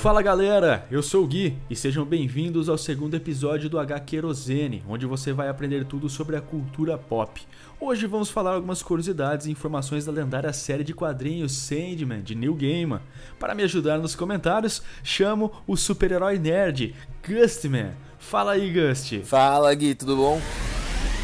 [0.00, 4.82] Fala galera, eu sou o Gui e sejam bem-vindos ao segundo episódio do H Querosene,
[4.88, 7.42] onde você vai aprender tudo sobre a cultura pop.
[7.78, 12.54] Hoje vamos falar algumas curiosidades e informações da lendária série de quadrinhos Sandman de Neil
[12.54, 13.02] Gaiman.
[13.38, 17.92] Para me ajudar nos comentários, chamo o super-herói nerd, Gustman.
[18.18, 19.20] Fala aí, Gust.
[19.24, 20.40] Fala, Gui, tudo bom?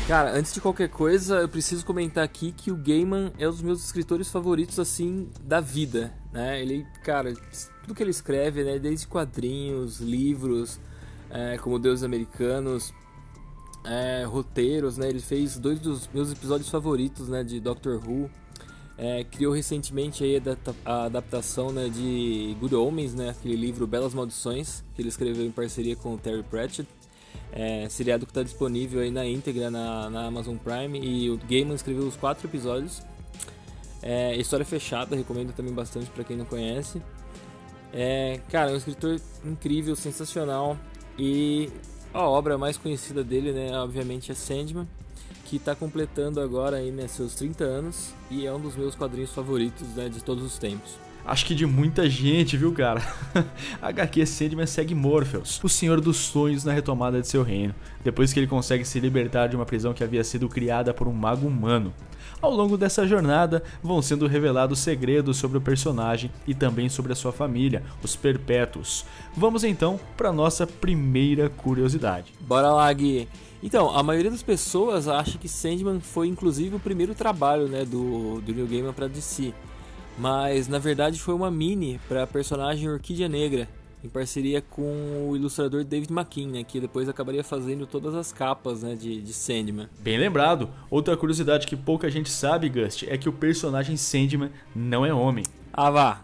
[0.06, 3.60] Cara, antes de qualquer coisa, eu preciso comentar aqui que o Gaiman é um dos
[3.60, 6.62] meus escritores favoritos, assim, da vida, né?
[6.62, 7.34] Ele, cara,
[7.82, 8.78] tudo que ele escreve, né?
[8.78, 10.78] Desde quadrinhos, livros,
[11.28, 12.94] é, como Deuses Americanos,
[13.84, 15.08] é, roteiros, né?
[15.08, 17.42] Ele fez dois dos meus episódios favoritos, né?
[17.42, 18.30] De Doctor Who.
[18.96, 20.40] É, criou recentemente aí
[20.84, 23.30] a adaptação né, de Good Homens, né?
[23.30, 26.88] Aquele livro Belas Maldições, que ele escreveu em parceria com o Terry Pratchett.
[27.52, 31.74] É, seriado que está disponível aí na íntegra na, na, Amazon Prime e o Gaiman
[31.74, 33.02] escreveu os quatro episódios.
[34.02, 37.00] É, história fechada, recomendo também bastante para quem não conhece.
[37.92, 40.76] É, cara, é um escritor incrível, sensacional
[41.18, 41.70] e
[42.12, 44.86] a obra mais conhecida dele, né, obviamente é Sandman,
[45.44, 49.32] que está completando agora aí, né, seus 30 anos e é um dos meus quadrinhos
[49.32, 51.05] favoritos né, de todos os tempos.
[51.26, 53.02] Acho que de muita gente, viu, cara?
[53.82, 57.74] HQ Sandman segue Morpheus, o senhor dos sonhos na retomada de seu reino,
[58.04, 61.12] depois que ele consegue se libertar de uma prisão que havia sido criada por um
[61.12, 61.92] mago humano.
[62.40, 67.16] Ao longo dessa jornada, vão sendo revelados segredos sobre o personagem e também sobre a
[67.16, 69.04] sua família, os Perpétuos.
[69.36, 72.32] Vamos então para nossa primeira curiosidade.
[72.38, 73.26] Bora lá, Gui.
[73.60, 78.40] Então, a maioria das pessoas acha que Sandman foi inclusive o primeiro trabalho né, do,
[78.42, 79.52] do New Gaiman para DC
[80.18, 83.68] mas na verdade foi uma mini para a personagem Orquídea Negra,
[84.04, 88.82] em parceria com o ilustrador David McKean, né, que depois acabaria fazendo todas as capas
[88.82, 89.88] né, de, de Sandman.
[89.98, 95.04] Bem lembrado, outra curiosidade que pouca gente sabe, Gust, é que o personagem Sandman não
[95.04, 95.44] é homem.
[95.72, 96.22] Ah, vá!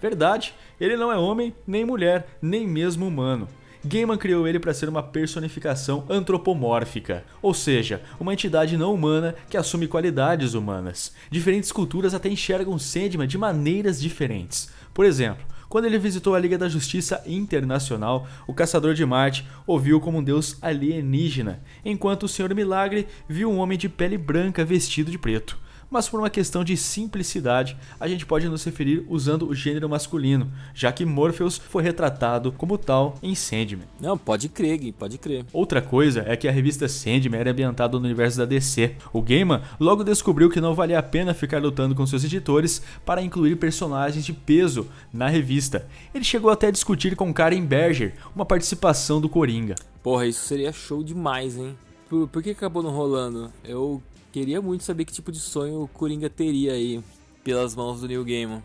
[0.00, 3.48] Verdade, ele não é homem, nem mulher, nem mesmo humano.
[3.86, 9.56] Gaiman criou ele para ser uma personificação antropomórfica, ou seja, uma entidade não humana que
[9.56, 11.12] assume qualidades humanas.
[11.30, 14.70] Diferentes culturas até enxergam Sandman de maneiras diferentes.
[14.92, 19.78] Por exemplo, quando ele visitou a Liga da Justiça Internacional, o Caçador de Marte o
[19.78, 24.64] viu como um deus alienígena, enquanto o Senhor Milagre viu um homem de pele branca
[24.64, 25.56] vestido de preto
[25.90, 30.50] mas por uma questão de simplicidade, a gente pode nos referir usando o gênero masculino,
[30.74, 33.86] já que Morpheus foi retratado como tal em Sandman.
[34.00, 35.44] Não, pode crer, Gui, pode crer.
[35.52, 38.96] Outra coisa é que a revista Sandman era ambientada no universo da DC.
[39.12, 43.22] O Gaiman logo descobriu que não valia a pena ficar lutando com seus editores para
[43.22, 45.86] incluir personagens de peso na revista.
[46.14, 49.74] Ele chegou até a discutir com Karen Berger uma participação do Coringa.
[50.02, 51.76] Porra, isso seria show demais, hein?
[52.08, 53.52] Por, por que acabou não rolando?
[53.64, 54.00] Eu
[54.36, 57.02] Queria muito saber que tipo de sonho o Coringa teria aí
[57.42, 58.62] pelas mãos do New Gaiman.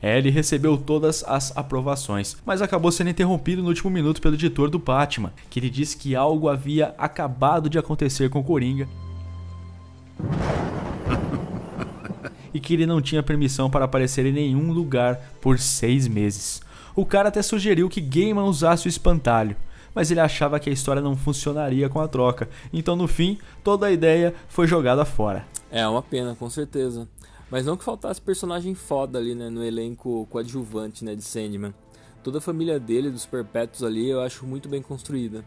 [0.00, 4.70] É, ele recebeu todas as aprovações, mas acabou sendo interrompido no último minuto pelo editor
[4.70, 8.88] do Batman, que lhe disse que algo havia acabado de acontecer com o Coringa
[12.54, 16.62] e que ele não tinha permissão para aparecer em nenhum lugar por seis meses.
[16.94, 19.56] O cara até sugeriu que Gaiman usasse o espantalho,
[19.94, 22.48] mas ele achava que a história não funcionaria com a troca.
[22.72, 25.46] Então, no fim, toda a ideia foi jogada fora.
[25.70, 27.08] É uma pena, com certeza.
[27.50, 31.74] Mas não que faltasse personagem foda ali, né, no elenco coadjuvante, né, de Sandman.
[32.22, 35.44] Toda a família dele, dos Perpétuos ali, eu acho muito bem construída.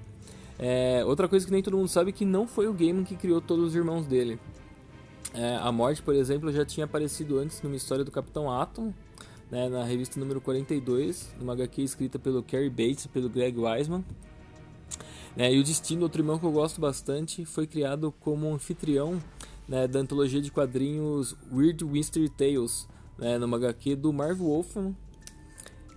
[0.58, 3.16] É, outra coisa que nem todo mundo sabe é que não foi o Gaiman que
[3.16, 4.40] criou todos os irmãos dele.
[5.34, 8.94] É, a morte, por exemplo, já tinha aparecido antes numa história do Capitão Atom,
[9.52, 14.04] né, na revista número 42, numa HQ escrita pelo Cary Bates e pelo Greg Weisman.
[15.36, 19.22] Né, e o Destino, outro irmão que eu gosto bastante, foi criado como anfitrião
[19.68, 24.96] né, da antologia de quadrinhos Weird Mystery Tales, né, numa HQ do Marv Wolfman,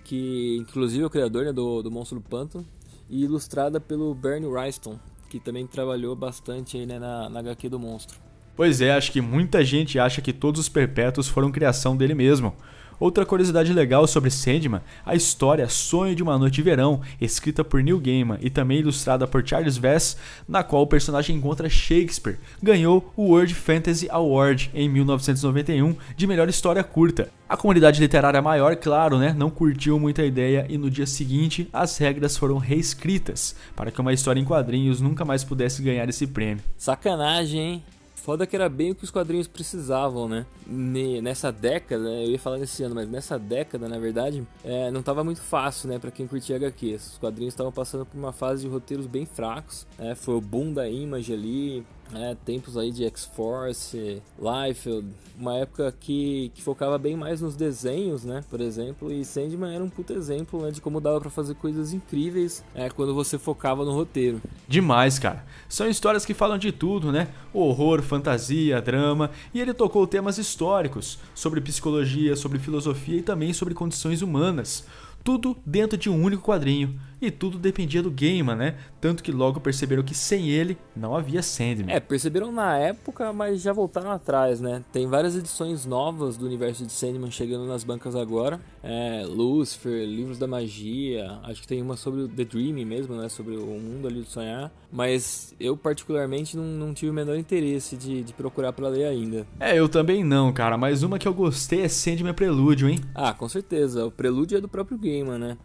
[0.04, 2.66] que inclusive é o criador né, do, do Monstro do Pântano,
[3.08, 4.98] e ilustrada pelo Bernie Wrightson,
[5.28, 8.18] que também trabalhou bastante aí, né, na, na HQ do Monstro.
[8.56, 12.56] Pois é, acho que muita gente acha que todos os perpétuos foram criação dele mesmo.
[13.00, 17.80] Outra curiosidade legal sobre Sandman, a história Sonho de uma Noite de Verão, escrita por
[17.80, 20.16] Neil Gaiman e também ilustrada por Charles Vess,
[20.48, 26.48] na qual o personagem encontra Shakespeare, ganhou o World Fantasy Award em 1991 de melhor
[26.48, 27.28] história curta.
[27.48, 31.96] A comunidade literária maior, claro, né, não curtiu muita ideia e no dia seguinte as
[31.98, 36.64] regras foram reescritas para que uma história em quadrinhos nunca mais pudesse ganhar esse prêmio.
[36.76, 37.82] Sacanagem, hein?
[38.22, 40.44] Foda que era bem o que os quadrinhos precisavam, né?
[41.22, 45.24] Nessa década, eu ia falar nesse ano, mas nessa década, na verdade, é, não tava
[45.24, 47.12] muito fácil, né, pra quem curtia HQs.
[47.12, 50.14] Os quadrinhos estavam passando por uma fase de roteiros bem fracos, né?
[50.14, 51.84] Foi o boom da Image ali,
[52.14, 55.06] É, tempos aí de X-Force, Liefeld,
[55.38, 59.84] uma época que, que focava bem mais nos desenhos, né, por exemplo, e Sandman era
[59.84, 63.84] um puto exemplo, né, de como dava para fazer coisas incríveis é, quando você focava
[63.84, 64.40] no roteiro.
[64.66, 65.44] Demais, cara.
[65.68, 67.28] São histórias que falam de tudo, né?
[67.52, 73.74] Horror, fantasia, drama, e ele tocou temas históricos, sobre psicologia, sobre filosofia e também sobre
[73.74, 74.84] condições humanas
[75.28, 76.98] tudo dentro de um único quadrinho.
[77.20, 78.76] E tudo dependia do Gaiman, né?
[79.00, 81.94] Tanto que logo perceberam que sem ele não havia Sandman.
[81.94, 84.84] É, perceberam na época, mas já voltaram atrás, né?
[84.92, 88.60] Tem várias edições novas do universo de Sandman chegando nas bancas agora.
[88.82, 93.28] É, Lucifer, Livros da Magia, acho que tem uma sobre o The Dream mesmo, né?
[93.28, 94.72] Sobre o mundo ali do sonhar.
[94.90, 99.46] Mas eu particularmente não, não tive o menor interesse de, de procurar para ler ainda.
[99.58, 100.78] É, eu também não, cara.
[100.78, 102.98] Mas uma que eu gostei é Sandman Prelúdio, hein?
[103.14, 104.06] Ah, com certeza.
[104.06, 105.58] O Prelúdio é do próprio Gaiman, né?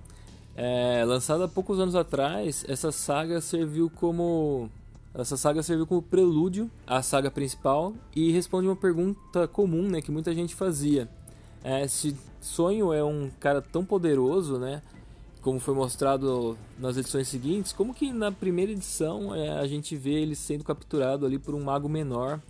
[0.55, 4.69] É, lançada há poucos anos atrás, essa saga serviu como
[5.13, 10.11] essa saga serviu como prelúdio à saga principal e responde uma pergunta comum, né, que
[10.11, 11.07] muita gente fazia.
[11.63, 14.81] É, se Sonho é um cara tão poderoso, né,
[15.41, 20.13] como foi mostrado nas edições seguintes, como que na primeira edição é, a gente vê
[20.13, 22.41] ele sendo capturado ali por um mago menor,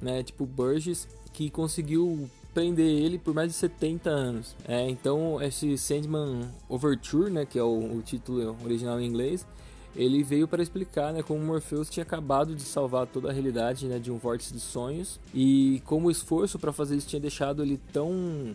[0.00, 4.54] né, tipo Burgess, que conseguiu prender ele por mais de 70 anos.
[4.66, 9.46] É, então esse Sandman Overture, né, que é o, o título original em inglês,
[9.94, 13.98] ele veio para explicar né, como Morpheus tinha acabado de salvar toda a realidade né,
[13.98, 17.78] de um vórtice de sonhos e como o esforço para fazer isso tinha deixado ele
[17.92, 18.54] tão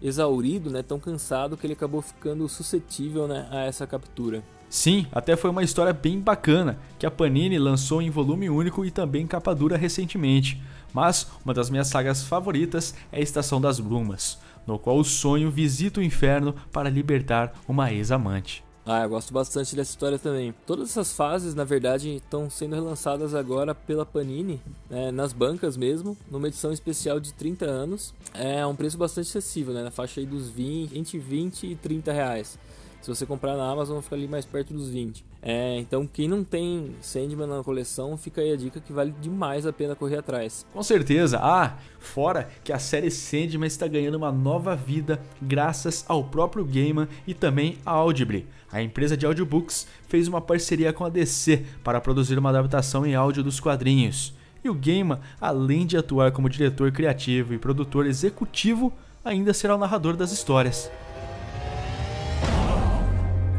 [0.00, 4.42] exaurido, né, tão cansado que ele acabou ficando suscetível né, a essa captura.
[4.70, 8.90] Sim, até foi uma história bem bacana que a Panini lançou em volume único e
[8.90, 10.60] também capa dura recentemente.
[10.92, 15.50] Mas uma das minhas sagas favoritas é a Estação das Brumas, no qual o sonho
[15.50, 18.64] visita o inferno para libertar uma ex-amante.
[18.90, 20.54] Ah, eu gosto bastante dessa história também.
[20.66, 26.16] Todas essas fases, na verdade, estão sendo relançadas agora pela Panini, né, nas bancas mesmo,
[26.30, 28.14] numa edição especial de 30 anos.
[28.32, 32.12] É um preço bastante acessível, né, na faixa aí dos 20, entre 20 e 30
[32.12, 32.58] reais.
[33.00, 35.24] Se você comprar na Amazon, fica ali mais perto dos 20.
[35.40, 39.66] É, então, quem não tem Sandman na coleção, fica aí a dica que vale demais
[39.66, 40.66] a pena correr atrás.
[40.72, 41.38] Com certeza.
[41.40, 47.08] Ah, fora que a série Sandman está ganhando uma nova vida graças ao próprio Gaiman
[47.26, 48.46] e também a Audible.
[48.70, 53.14] A empresa de audiobooks fez uma parceria com a DC para produzir uma adaptação em
[53.14, 54.34] áudio dos quadrinhos.
[54.62, 58.92] E o Gaiman, além de atuar como diretor criativo e produtor executivo,
[59.24, 60.90] ainda será o narrador das histórias.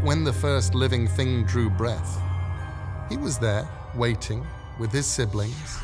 [0.02, 2.22] When the first living thing drew breath,
[3.10, 4.46] he was there, waiting,
[4.80, 5.78] with his siblings.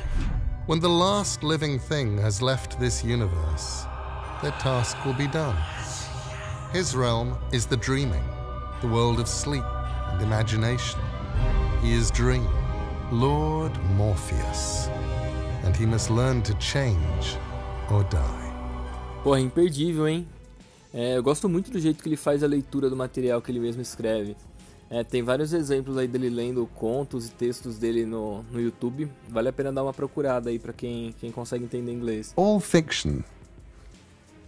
[0.67, 3.83] When the last living thing has left this universe,
[4.41, 5.57] their task will be done.
[6.71, 8.23] His realm is the dreaming,
[8.81, 9.65] the world of sleep
[10.11, 11.01] and imagination.
[11.81, 12.47] He is Dream,
[13.11, 14.87] Lord Morpheus,
[15.63, 17.35] and he must learn to change
[17.91, 18.53] or die.
[19.23, 20.27] Porra, imperdível, hein?
[20.95, 23.59] É, eu gosto muito do jeito que ele faz a leitura do material que ele
[23.59, 24.33] mesmo escreve.
[24.89, 29.11] É, tem vários exemplos aí dele lendo contos e textos dele no, no YouTube.
[29.27, 32.33] Vale a pena dar uma procurada aí para quem, quem consegue entender inglês.
[32.37, 33.23] All fiction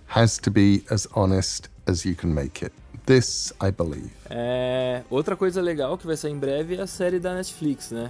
[0.07, 2.73] has to be as honest as you can make it.
[3.05, 4.11] This I believe.
[4.29, 8.09] É, outra coisa legal que vai sair em breve é a série da Netflix, né?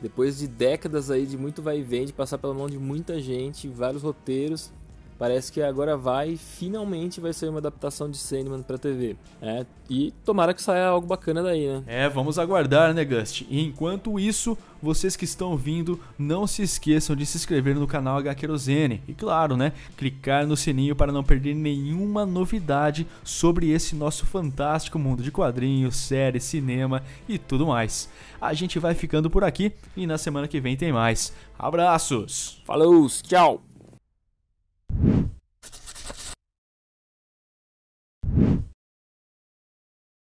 [0.00, 3.20] Depois de décadas aí de muito vai e vem, de passar pela mão de muita
[3.20, 4.72] gente, vários roteiros,
[5.20, 9.16] parece que agora vai, finalmente vai sair uma adaptação de Sandman pra TV.
[9.42, 11.82] É, e tomara que saia algo bacana daí, né?
[11.86, 13.42] É, vamos aguardar, né, Gust?
[13.50, 18.16] E enquanto isso, vocês que estão vindo, não se esqueçam de se inscrever no canal
[18.16, 19.02] H Querosene.
[19.06, 24.98] E claro, né, clicar no sininho para não perder nenhuma novidade sobre esse nosso fantástico
[24.98, 28.08] mundo de quadrinhos, séries, cinema e tudo mais.
[28.40, 31.30] A gente vai ficando por aqui e na semana que vem tem mais.
[31.58, 32.62] Abraços!
[32.64, 33.69] Falou, tchau!